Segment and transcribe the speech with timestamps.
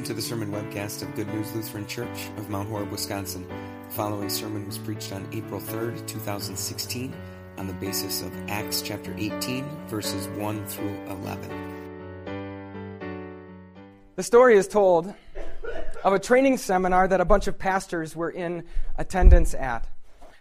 [0.00, 3.46] Welcome to the sermon webcast of Good News Lutheran Church of Mount Horeb, Wisconsin.
[3.46, 7.14] The following sermon was preached on April 3rd, 2016,
[7.58, 11.50] on the basis of Acts chapter 18, verses 1 through 11.
[14.16, 15.12] The story is told
[16.02, 18.64] of a training seminar that a bunch of pastors were in
[18.96, 19.86] attendance at.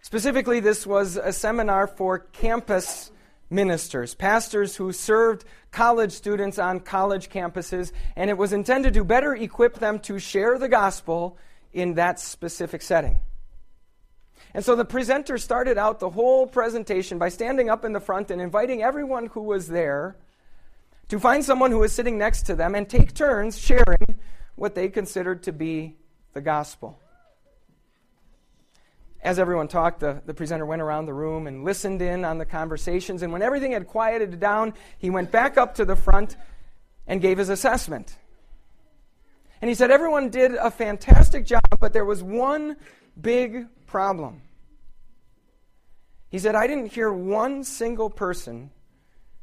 [0.03, 3.11] Specifically, this was a seminar for campus
[3.49, 9.35] ministers, pastors who served college students on college campuses, and it was intended to better
[9.35, 11.37] equip them to share the gospel
[11.73, 13.19] in that specific setting.
[14.53, 18.31] And so the presenter started out the whole presentation by standing up in the front
[18.31, 20.17] and inviting everyone who was there
[21.09, 24.19] to find someone who was sitting next to them and take turns sharing
[24.55, 25.97] what they considered to be
[26.33, 26.99] the gospel
[29.21, 32.45] as everyone talked, the, the presenter went around the room and listened in on the
[32.45, 33.21] conversations.
[33.21, 36.37] And when everything had quieted down, he went back up to the front
[37.05, 38.17] and gave his assessment.
[39.61, 42.77] And he said everyone did a fantastic job, but there was one
[43.19, 44.41] big problem.
[46.29, 48.71] He said, I didn't hear one single person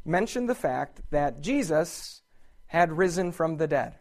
[0.05, 2.23] mention the fact that Jesus
[2.67, 3.97] had risen from the dead.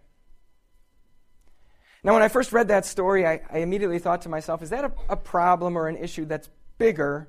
[2.06, 4.86] Now, when I first read that story, I, I immediately thought to myself, is that
[4.86, 7.28] a, a problem or an issue that's bigger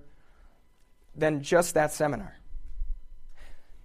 [1.14, 2.36] than just that seminar?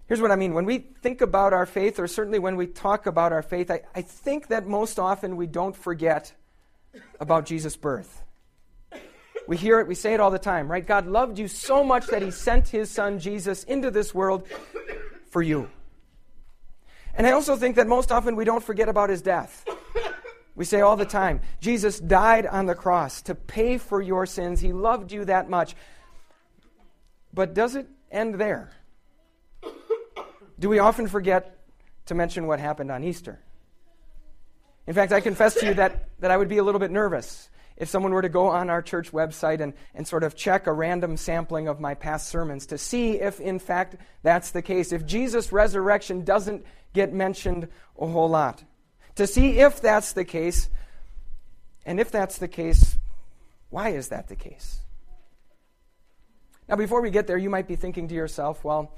[0.08, 0.53] Here's what I mean.
[0.53, 3.84] When we think about our faith, or certainly when we talk about our faith, I,
[3.95, 6.34] I think that most often we don't forget
[7.22, 8.25] about Jesus' birth.
[9.47, 10.86] We hear it, we say it all the time, right?
[10.86, 14.45] God loved you so much that he sent his son Jesus into this world
[15.30, 15.69] for you.
[17.16, 19.66] And I also think that most often we don't forget about his death.
[20.62, 24.59] We say all the time Jesus died on the cross to pay for your sins.
[24.59, 25.76] He loved you that much.
[27.34, 28.70] But does it end there?
[30.59, 31.58] Do we often forget
[32.06, 33.40] to mention what happened on Easter?
[34.86, 37.50] In fact, I confess to you that, that I would be a little bit nervous
[37.75, 40.72] if someone were to go on our church website and, and sort of check a
[40.72, 44.91] random sampling of my past sermons to see if, in fact, that's the case.
[44.91, 47.68] If Jesus' resurrection doesn't get mentioned
[48.00, 48.64] a whole lot
[49.22, 50.68] to see if that's the case.
[51.86, 52.98] And if that's the case,
[53.70, 54.80] why is that the case?
[56.68, 58.92] Now, before we get there, you might be thinking to yourself, well,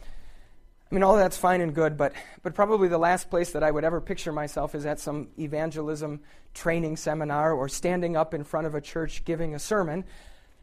[0.90, 3.72] I mean, all that's fine and good, but, but probably the last place that I
[3.72, 6.22] would ever picture myself is at some evangelism
[6.54, 10.06] training seminar or standing up in front of a church giving a sermon.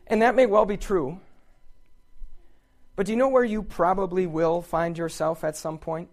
[0.06, 1.20] And that may well be true.
[2.96, 6.08] But do you know where you probably will find yourself at some point?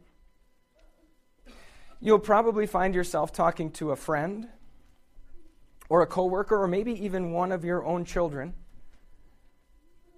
[1.99, 4.47] You'll probably find yourself talking to a friend
[5.89, 8.53] or a coworker or maybe even one of your own children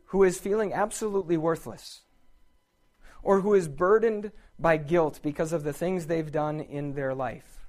[0.05, 2.01] who is feeling absolutely worthless
[3.21, 7.65] or who is burdened by guilt because of the things they've done in their life.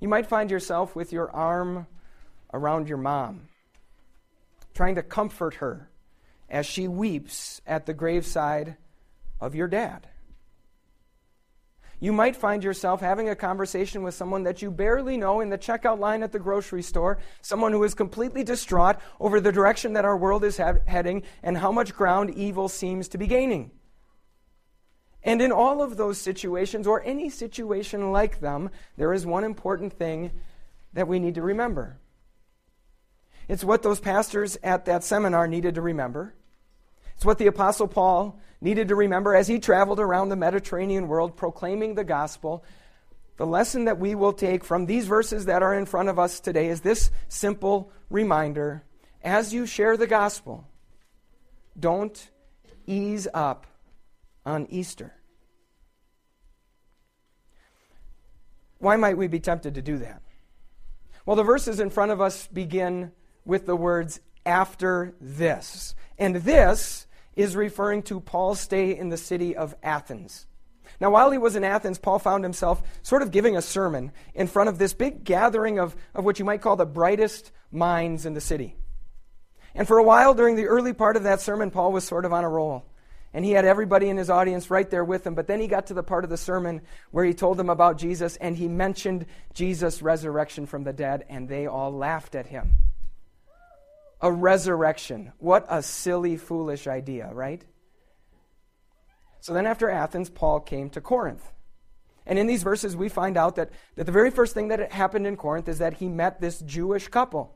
[0.00, 1.86] You might find yourself with your arm
[2.52, 3.48] around your mom,
[4.74, 5.88] trying to comfort her
[6.48, 8.76] as she weeps at the graveside
[9.40, 10.06] of your dad.
[11.98, 15.56] You might find yourself having a conversation with someone that you barely know in the
[15.56, 20.04] checkout line at the grocery store, someone who is completely distraught over the direction that
[20.04, 23.70] our world is ha- heading and how much ground evil seems to be gaining.
[25.22, 29.92] And in all of those situations, or any situation like them, there is one important
[29.92, 30.30] thing
[30.92, 31.98] that we need to remember.
[33.48, 36.34] It's what those pastors at that seminar needed to remember.
[37.26, 41.96] What the Apostle Paul needed to remember as he traveled around the Mediterranean world proclaiming
[41.96, 42.62] the gospel.
[43.36, 46.38] The lesson that we will take from these verses that are in front of us
[46.38, 48.84] today is this simple reminder
[49.24, 50.68] as you share the gospel,
[51.76, 52.30] don't
[52.86, 53.66] ease up
[54.44, 55.12] on Easter.
[58.78, 60.22] Why might we be tempted to do that?
[61.24, 63.10] Well, the verses in front of us begin
[63.44, 65.96] with the words after this.
[66.18, 67.05] And this
[67.36, 70.46] is referring to Paul's stay in the city of Athens.
[71.00, 74.46] Now, while he was in Athens, Paul found himself sort of giving a sermon in
[74.46, 78.34] front of this big gathering of, of what you might call the brightest minds in
[78.34, 78.76] the city.
[79.74, 82.32] And for a while during the early part of that sermon, Paul was sort of
[82.32, 82.86] on a roll.
[83.34, 85.34] And he had everybody in his audience right there with him.
[85.34, 86.80] But then he got to the part of the sermon
[87.10, 91.46] where he told them about Jesus and he mentioned Jesus' resurrection from the dead, and
[91.46, 92.72] they all laughed at him
[94.20, 95.32] a resurrection.
[95.38, 97.64] What a silly, foolish idea, right?
[99.40, 101.52] So then, after Athens, Paul came to Corinth.
[102.26, 105.26] And in these verses, we find out that, that the very first thing that happened
[105.26, 107.54] in Corinth is that he met this Jewish couple,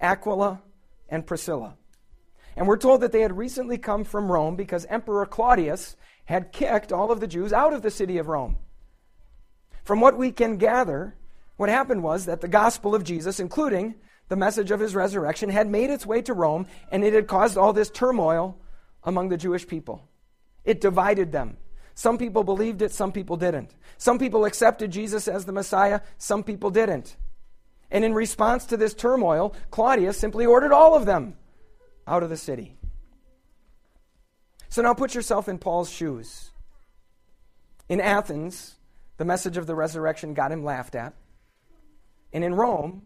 [0.00, 0.62] Aquila
[1.08, 1.76] and Priscilla.
[2.56, 5.96] And we're told that they had recently come from Rome because Emperor Claudius
[6.26, 8.58] had kicked all of the Jews out of the city of Rome.
[9.82, 11.16] From what we can gather,
[11.56, 13.94] What happened was that the gospel of Jesus, including
[14.28, 17.56] the message of his resurrection, had made its way to Rome, and it had caused
[17.56, 18.58] all this turmoil
[19.04, 20.08] among the Jewish people.
[20.64, 21.56] It divided them.
[21.94, 23.74] Some people believed it, some people didn't.
[23.96, 27.16] Some people accepted Jesus as the Messiah, some people didn't.
[27.90, 31.36] And in response to this turmoil, Claudius simply ordered all of them
[32.06, 32.76] out of the city.
[34.68, 36.50] So now put yourself in Paul's shoes.
[37.88, 38.74] In Athens,
[39.16, 41.14] the message of the resurrection got him laughed at.
[42.32, 43.02] And in Rome,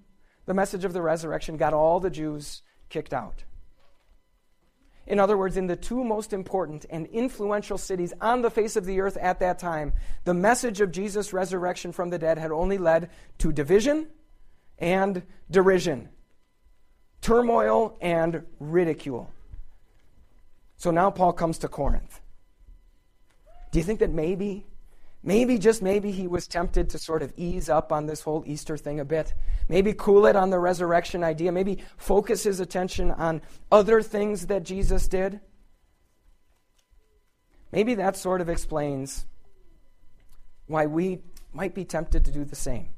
[0.47, 3.45] the message of the resurrection got all the Jews kicked out.
[5.07, 8.85] In other words, in the two most important and influential cities on the face of
[8.85, 9.93] the earth at that time,
[10.25, 14.07] the message of Jesus' resurrection from the dead had only led to division
[14.79, 16.11] and derision,
[17.21, 19.31] turmoil and ridicule.
[20.77, 22.21] So now Paul comes to Corinth.
[23.73, 24.67] Do you think that maybe
[25.23, 28.79] Maybe, just maybe, he was tempted to sort of ease up on this whole Easter
[28.79, 29.35] thing a bit.
[29.69, 31.53] Maybe cool it on the resurrection idea.
[31.53, 35.41] Maybe focus his attention on other things that Jesus did.
[37.71, 39.27] Maybe that sort of explains
[40.67, 41.21] why we
[41.53, 42.89] might be tempted to do the same.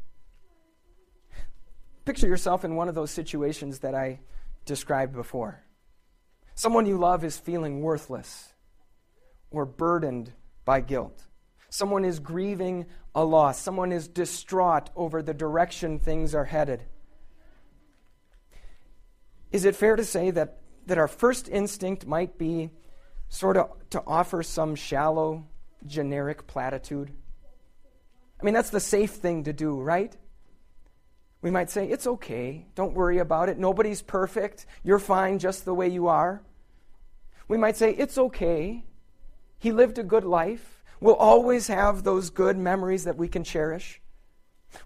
[2.05, 4.21] Picture yourself in one of those situations that I
[4.65, 5.65] described before.
[6.55, 8.53] Someone you love is feeling worthless
[9.51, 10.33] or burdened
[10.65, 11.25] by guilt.
[11.73, 12.85] Someone is grieving
[13.15, 13.59] a loss.
[13.59, 16.83] Someone is distraught over the direction things are headed.
[19.53, 22.73] Is it fair to say that, that our first instinct might be
[23.31, 25.47] sort of to offer some shallow,
[25.87, 27.11] generic platitude?
[28.39, 30.15] I mean, that's the safe thing to do, right?
[31.41, 32.67] We might say, It's okay.
[32.75, 33.57] Don't worry about it.
[33.57, 34.67] Nobody's perfect.
[34.85, 36.43] You're fine just the way you are.
[37.49, 38.85] We might say, It's okay.
[39.59, 40.82] He lived a good life.
[41.03, 44.01] We'll always have those good memories that we can cherish.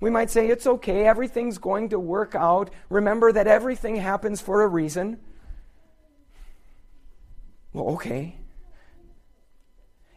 [0.01, 2.71] We might say, it's okay, everything's going to work out.
[2.89, 5.19] Remember that everything happens for a reason.
[7.75, 8.39] Well, okay.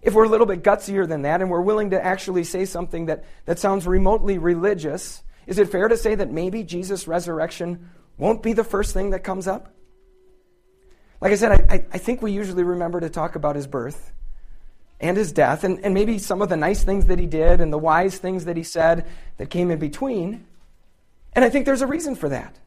[0.01, 3.07] If we're a little bit gutsier than that and we're willing to actually say something
[3.07, 8.42] that, that sounds remotely religious, is it fair to say that maybe Jesus' resurrection won't
[8.42, 9.75] be the first thing that comes up?
[11.19, 14.13] Like I said, I, I think we usually remember to talk about his birth
[15.00, 17.72] and his death, and, and maybe some of the nice things that he did and
[17.72, 19.06] the wise things that he said
[19.38, 20.46] that came in between.
[21.34, 22.60] And I think there's a reason for that.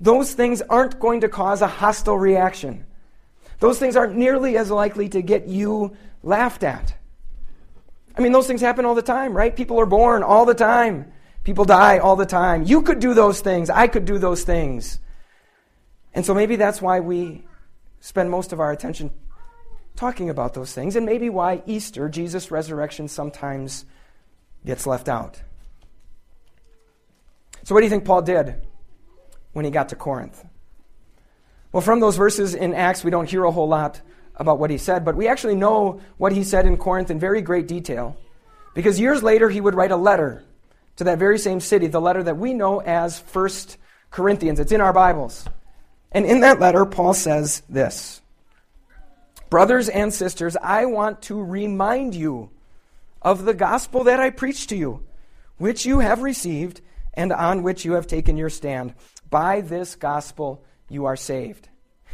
[0.00, 2.86] Those things aren't going to cause a hostile reaction.
[3.58, 6.94] Those things aren't nearly as likely to get you laughed at.
[8.16, 9.54] I mean, those things happen all the time, right?
[9.54, 11.12] People are born all the time.
[11.44, 12.62] People die all the time.
[12.64, 13.70] You could do those things.
[13.70, 14.98] I could do those things.
[16.14, 17.44] And so maybe that's why we
[18.00, 19.10] spend most of our attention
[19.98, 23.84] talking about those things, and maybe why Easter, Jesus' resurrection, sometimes
[24.64, 25.42] gets left out.
[27.64, 28.54] So, what do you think Paul did
[29.52, 30.44] when he got to Corinth?
[31.72, 34.00] Well, from those verses in Acts, we don't hear a whole lot
[34.36, 37.42] about what he said, but we actually know what he said in Corinth in very
[37.42, 38.16] great detail.
[38.74, 40.44] Because years later, he would write a letter
[40.96, 43.76] to that very same city, the letter that we know as First
[44.12, 44.60] Corinthians.
[44.60, 45.44] It's in our Bibles.
[46.12, 48.22] And in that letter, Paul says this
[49.50, 52.50] Brothers and sisters, I want to remind you
[53.22, 55.02] of the gospel that I preached to you,
[55.56, 56.82] which you have received
[57.14, 58.94] and on which you have taken your stand.
[59.30, 61.68] By this gospel you are saved.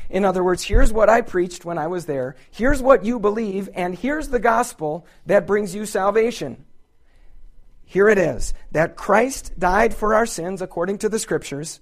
[0.08, 2.37] In other words, here's what I preached when I was there.
[2.50, 6.64] Here's what you believe, and here's the gospel that brings you salvation.
[7.85, 11.80] Here it is that Christ died for our sins according to the Scriptures,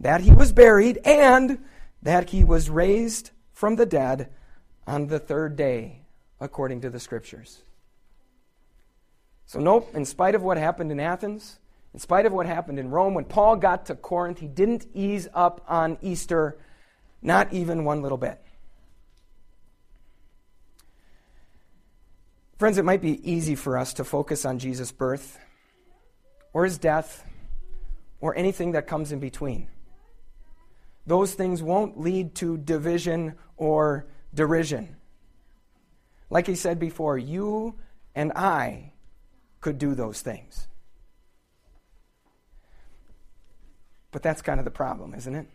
[0.00, 1.58] that he was buried, and
[2.02, 4.30] that he was raised from the dead
[4.88, 6.00] on the third day,
[6.40, 7.62] according to the scriptures.
[9.44, 11.58] So, nope, in spite of what happened in Athens,
[11.92, 15.28] in spite of what happened in Rome, when Paul got to Corinth, he didn't ease
[15.34, 16.56] up on Easter,
[17.20, 18.40] not even one little bit.
[22.58, 25.38] Friends, it might be easy for us to focus on Jesus' birth
[26.52, 27.24] or his death
[28.20, 29.68] or anything that comes in between.
[31.06, 34.96] Those things won't lead to division or derision.
[36.30, 37.76] Like he said before, you
[38.14, 38.92] and I
[39.60, 40.68] could do those things.
[44.10, 45.46] But that's kind of the problem, isn't it?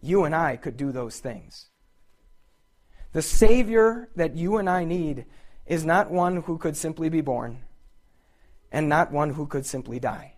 [0.00, 1.66] You and I could do those things.
[3.12, 5.26] The Savior that you and I need
[5.66, 7.62] is not one who could simply be born
[8.72, 10.34] and not one who could simply die.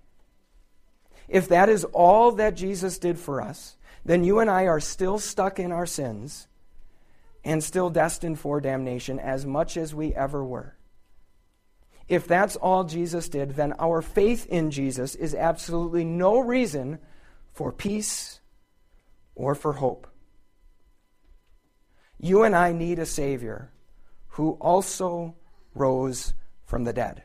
[1.29, 5.19] If that is all that Jesus did for us, then you and I are still
[5.19, 6.47] stuck in our sins
[7.45, 10.77] and still destined for damnation as much as we ever were.
[12.07, 16.99] if that's all Jesus did, then our faith in Jesus is absolutely no reason
[17.53, 18.41] for peace
[19.35, 20.07] or for hope.
[22.19, 23.71] You and I need a Savior
[24.29, 25.35] who also
[25.75, 26.35] rose
[26.65, 27.23] from the dead.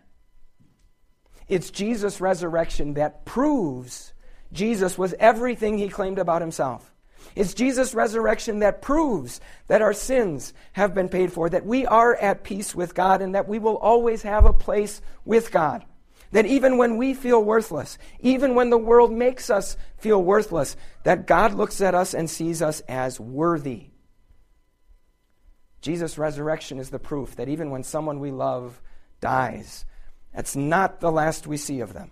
[1.47, 4.13] It's Jesus' resurrection that proves
[4.51, 6.91] Jesus was everything he claimed about himself.
[7.35, 12.15] It's Jesus' resurrection that proves that our sins have been paid for, that we are
[12.15, 15.85] at peace with God, and that we will always have a place with God.
[16.31, 21.27] That even when we feel worthless, even when the world makes us feel worthless, that
[21.27, 23.87] God looks at us and sees us as worthy.
[25.81, 28.81] Jesus' resurrection is the proof that even when someone we love
[29.21, 29.85] dies,
[30.33, 32.11] that's not the last we see of them.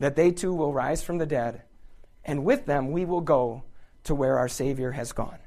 [0.00, 1.62] That they too will rise from the dead
[2.24, 3.64] and with them we will go
[4.04, 5.38] to where our Savior has gone.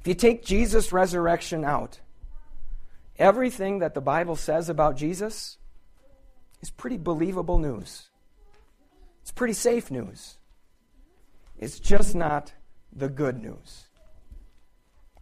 [0.00, 2.00] If you take Jesus' resurrection out,
[3.18, 5.58] everything that the Bible says about Jesus
[6.62, 8.08] is pretty believable news.
[9.22, 10.38] It's pretty safe news.
[11.58, 12.54] It's just not
[12.92, 13.84] the good news.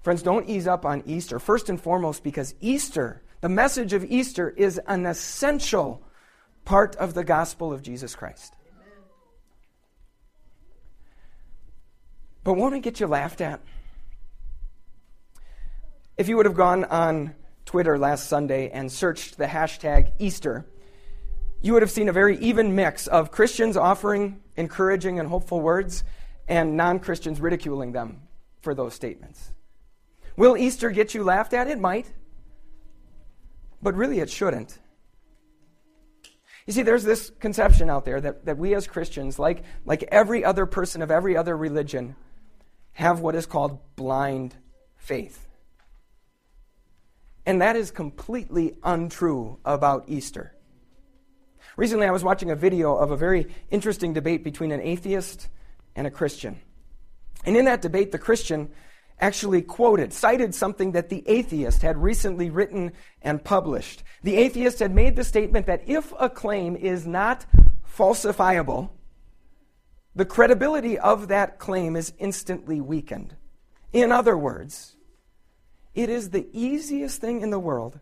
[0.01, 4.51] Friends, don't ease up on Easter, first and foremost, because Easter, the message of Easter,
[4.51, 6.05] is an essential
[6.69, 8.55] part of the gospel of Jesus Christ.
[12.45, 13.63] But won't it get you laughed at?
[16.19, 17.35] If you would have gone on
[17.65, 20.67] Twitter last Sunday and searched the hashtag Easter,
[21.63, 26.05] you would have seen a very even mix of Christians offering encouraging and hopeful words
[26.49, 28.21] and non Christians ridiculing them
[28.61, 29.53] for those statements.
[30.37, 31.67] Will Easter get you laughed at?
[31.67, 32.13] It might.
[33.81, 34.79] But really, it shouldn't.
[36.69, 40.45] You see, there's this conception out there that, that we as Christians, like, like every
[40.45, 42.15] other person of every other religion,
[42.93, 44.55] have what is called blind
[44.99, 45.49] faith.
[47.47, 50.55] And that is completely untrue about Easter.
[51.79, 55.49] Recently, I was watching a video of a very interesting debate between an atheist
[55.97, 56.61] and a Christian.
[57.47, 58.69] And in that debate, the Christian
[59.21, 64.03] actually quoted, cited something that the atheist had recently written and published.
[64.23, 67.47] The atheist had made the statement that if a claim is not
[67.97, 68.91] falsifiable,
[70.15, 73.37] the credibility of that claim is instantly weakened.
[73.93, 74.97] In other words,
[75.95, 77.99] it is the easiest thing in the world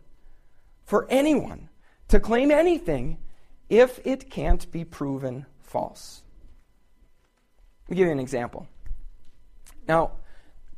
[0.85, 1.69] for anyone
[2.07, 3.17] to claim anything
[3.69, 6.21] if it can't be proven false.
[7.85, 8.67] Let me give you an example.
[9.87, 10.11] Now,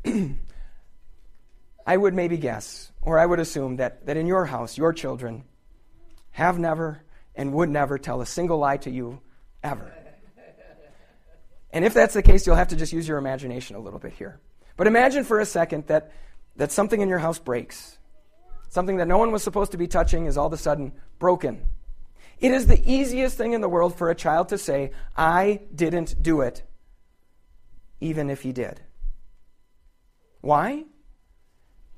[0.06, 5.44] I would maybe guess, or I would assume, that, that in your house, your children
[6.32, 7.04] have never
[7.36, 9.22] and would never tell a single lie to you
[9.64, 9.92] ever.
[11.72, 14.14] And if that's the case, you'll have to just use your imagination a little bit
[14.14, 14.40] here.
[14.76, 16.12] But imagine for a second that,
[16.56, 17.98] that something in your house breaks.
[18.70, 21.66] Something that no one was supposed to be touching is all of a sudden broken.
[22.40, 26.22] It is the easiest thing in the world for a child to say, I didn't
[26.22, 26.64] do it,
[28.00, 28.80] even if he did.
[30.42, 30.86] Why?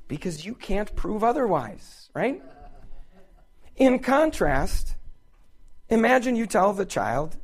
[0.07, 2.41] Because you can't prove otherwise, right?
[3.75, 4.95] In contrast,
[5.89, 7.37] imagine you tell the child,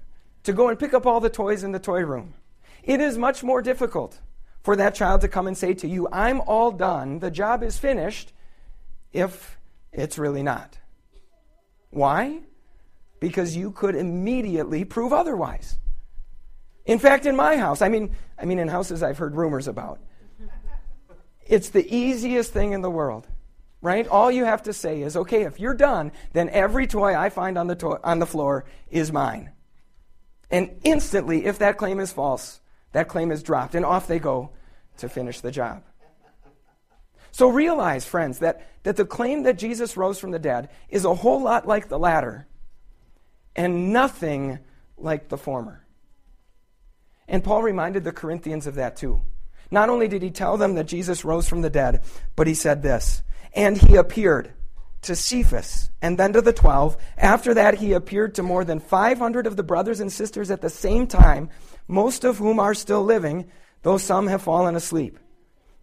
[0.44, 2.34] to go and pick up all the toys in the toy room.
[2.82, 4.22] It is much more difficult
[4.64, 7.78] for that child to come and say to you, I'm all done, the job is
[7.78, 8.32] finished,
[9.12, 9.58] if
[9.92, 10.78] it's really not.
[11.90, 12.40] Why?
[13.20, 15.80] Because you could immediately prove otherwise.
[16.86, 20.00] In fact, in my house, I mean, I mean in houses I've heard rumors about,
[21.48, 23.28] it's the easiest thing in the world.
[23.80, 24.08] Right?
[24.08, 27.58] All you have to say is, okay, if you're done, then every toy I find
[27.58, 29.52] on the, to- on the floor is mine.
[30.50, 32.60] And instantly, if that claim is false,
[32.94, 34.50] that claim is dropped, and off they go
[34.98, 35.84] to finish the job.
[37.32, 41.14] So realize, friends, that, that the claim that Jesus rose from the dead is a
[41.14, 42.48] whole lot like the latter,
[43.56, 44.58] and nothing
[44.98, 45.86] like the former.
[47.28, 49.22] And Paul reminded the Corinthians of that too.
[49.70, 52.04] Not only did he tell them that Jesus rose from the dead,
[52.36, 53.22] but he said this,
[53.54, 54.54] and he appeared
[55.04, 56.98] to Cephas, and then to the twelve.
[57.18, 60.70] After that, he appeared to more than 500 of the brothers and sisters at the
[60.70, 61.50] same time,
[61.88, 63.50] most of whom are still living,
[63.84, 65.20] though some have fallen asleep.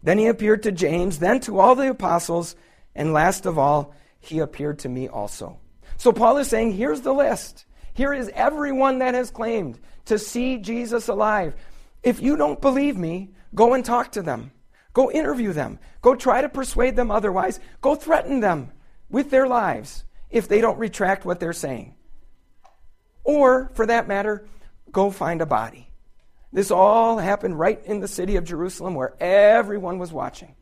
[0.02, 2.56] Then he appeared to James, then to all the apostles,
[2.94, 5.58] and last of all, he appeared to me also.
[5.96, 7.64] So Paul is saying, here's the list.
[7.94, 11.54] Here is everyone that has claimed to see Jesus alive.
[12.04, 14.52] If you don't believe me, go and talk to them.
[14.92, 15.78] Go interview them.
[16.02, 17.58] Go try to persuade them otherwise.
[17.80, 18.70] Go threaten them
[19.08, 21.96] with their lives if they don't retract what they're saying.
[23.24, 24.46] Or, for that matter,
[24.92, 25.88] go find a body.
[26.52, 30.54] This all happened right in the city of Jerusalem where everyone was watching.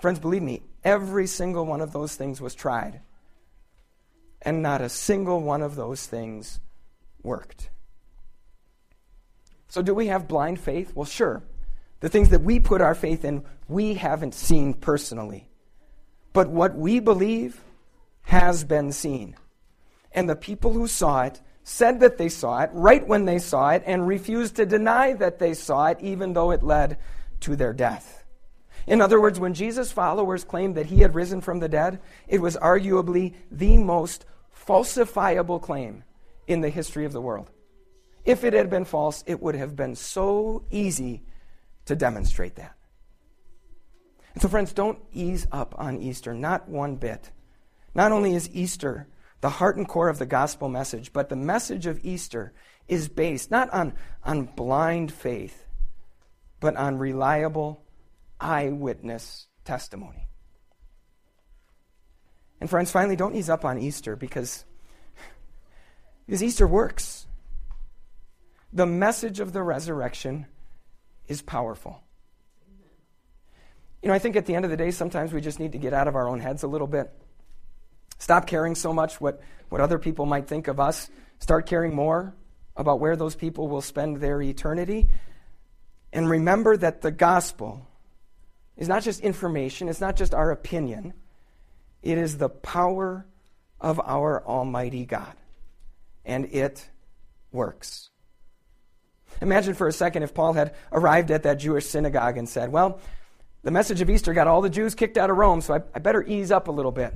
[0.00, 3.00] Friends, believe me, every single one of those things was tried.
[4.42, 6.58] And not a single one of those things
[7.22, 7.70] worked.
[9.70, 10.92] So, do we have blind faith?
[10.94, 11.42] Well, sure.
[12.00, 15.48] The things that we put our faith in, we haven't seen personally.
[16.32, 17.60] But what we believe
[18.22, 19.36] has been seen.
[20.10, 23.70] And the people who saw it said that they saw it right when they saw
[23.70, 26.98] it and refused to deny that they saw it, even though it led
[27.40, 28.24] to their death.
[28.88, 32.40] In other words, when Jesus' followers claimed that he had risen from the dead, it
[32.40, 34.24] was arguably the most
[34.66, 36.02] falsifiable claim
[36.48, 37.50] in the history of the world.
[38.24, 41.22] If it had been false, it would have been so easy
[41.86, 42.76] to demonstrate that.
[44.34, 47.30] And so, friends, don't ease up on Easter, not one bit.
[47.94, 49.08] Not only is Easter
[49.40, 52.52] the heart and core of the gospel message, but the message of Easter
[52.88, 55.66] is based not on, on blind faith,
[56.60, 57.82] but on reliable
[58.38, 60.28] eyewitness testimony.
[62.60, 64.66] And friends, finally, don't ease up on Easter because,
[66.26, 67.26] because Easter works.
[68.72, 70.46] The message of the resurrection
[71.26, 72.02] is powerful.
[74.02, 75.78] You know, I think at the end of the day, sometimes we just need to
[75.78, 77.10] get out of our own heads a little bit.
[78.18, 81.10] Stop caring so much what, what other people might think of us.
[81.38, 82.34] Start caring more
[82.76, 85.08] about where those people will spend their eternity.
[86.12, 87.86] And remember that the gospel
[88.76, 91.12] is not just information, it's not just our opinion,
[92.02, 93.26] it is the power
[93.80, 95.34] of our Almighty God.
[96.24, 96.88] And it
[97.52, 98.09] works.
[99.40, 103.00] Imagine for a second if Paul had arrived at that Jewish synagogue and said, Well,
[103.62, 105.98] the message of Easter got all the Jews kicked out of Rome, so I, I
[105.98, 107.14] better ease up a little bit.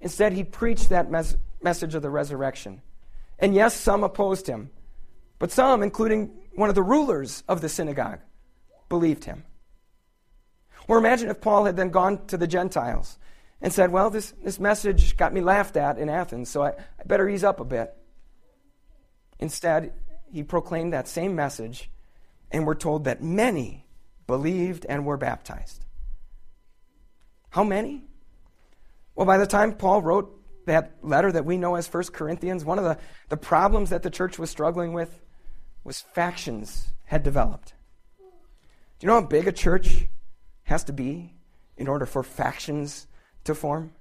[0.00, 2.82] Instead, he preached that mes- message of the resurrection.
[3.38, 4.70] And yes, some opposed him,
[5.38, 8.20] but some, including one of the rulers of the synagogue,
[8.88, 9.44] believed him.
[10.88, 13.18] Or imagine if Paul had then gone to the Gentiles
[13.60, 17.04] and said, Well, this, this message got me laughed at in Athens, so I, I
[17.04, 17.94] better ease up a bit.
[19.38, 19.92] Instead,
[20.30, 21.90] he proclaimed that same message,
[22.50, 23.86] and we're told that many
[24.26, 25.84] believed and were baptized.
[27.50, 28.04] How many?
[29.14, 30.32] Well, by the time Paul wrote
[30.66, 34.10] that letter that we know as 1 Corinthians, one of the, the problems that the
[34.10, 35.22] church was struggling with
[35.84, 37.74] was factions had developed.
[38.18, 38.24] Do
[39.04, 40.06] you know how big a church
[40.64, 41.34] has to be
[41.76, 43.06] in order for factions
[43.44, 43.92] to form?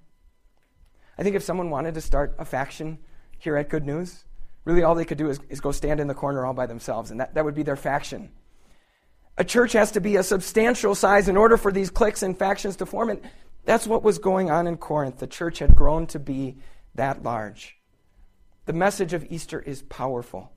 [1.17, 2.97] I think if someone wanted to start a faction
[3.37, 4.25] here at Good News,
[4.65, 7.11] really all they could do is, is go stand in the corner all by themselves,
[7.11, 8.31] and that, that would be their faction.
[9.37, 12.77] A church has to be a substantial size in order for these cliques and factions
[12.77, 13.09] to form.
[13.09, 13.21] And
[13.65, 15.19] that's what was going on in Corinth.
[15.19, 16.57] The church had grown to be
[16.95, 17.77] that large.
[18.65, 20.51] The message of Easter is powerful.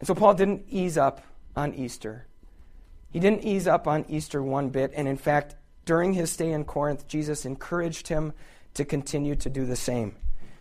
[0.00, 1.22] And so Paul didn't ease up
[1.54, 2.26] on Easter.
[3.10, 4.92] He didn't ease up on Easter one bit.
[4.94, 8.32] And in fact, during his stay in Corinth, Jesus encouraged him
[8.74, 10.16] to continue to do the same.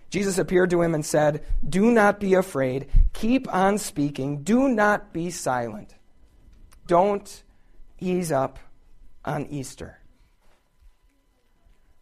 [0.10, 2.88] Jesus appeared to him and said, Do not be afraid.
[3.14, 4.44] Keep on speaking.
[4.44, 5.96] Do not be silent.
[6.88, 7.44] Don't
[8.00, 8.60] ease up
[9.24, 10.00] on Easter.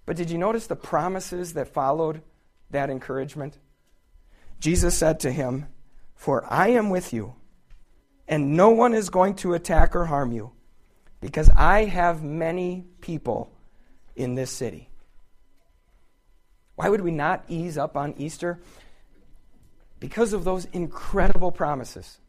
[0.05, 2.21] But did you notice the promises that followed
[2.71, 3.57] that encouragement?
[4.59, 5.67] Jesus said to him,
[6.15, 7.35] For I am with you,
[8.27, 10.51] and no one is going to attack or harm you,
[11.21, 13.53] because I have many people
[14.15, 14.89] in this city.
[16.75, 18.59] Why would we not ease up on Easter?
[19.99, 22.19] Because of those incredible promises.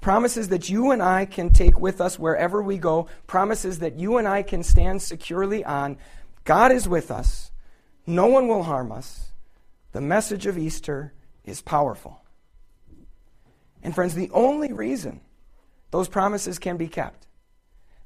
[0.00, 4.18] Promises that you and I can take with us wherever we go, promises that you
[4.18, 5.98] and I can stand securely on.
[6.44, 7.50] God is with us,
[8.06, 9.32] no one will harm us.
[9.92, 11.12] The message of Easter
[11.44, 12.20] is powerful.
[13.82, 15.20] And, friends, the only reason
[15.90, 17.26] those promises can be kept,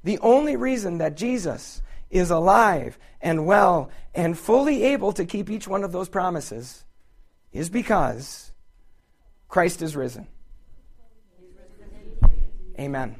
[0.03, 1.81] the only reason that Jesus
[2.11, 6.83] is alive and well and fully able to keep each one of those promises
[7.51, 8.51] is because
[9.47, 10.27] Christ is risen.
[12.79, 13.15] Amen.